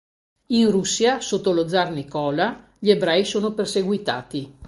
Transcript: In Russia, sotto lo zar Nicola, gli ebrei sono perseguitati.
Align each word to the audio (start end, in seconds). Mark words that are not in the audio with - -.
In 0.47 0.71
Russia, 0.71 1.19
sotto 1.21 1.51
lo 1.51 1.67
zar 1.67 1.91
Nicola, 1.91 2.69
gli 2.79 2.89
ebrei 2.89 3.23
sono 3.23 3.51
perseguitati. 3.53 4.51